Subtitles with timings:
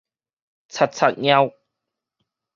[0.67, 1.53] 賊賊蟯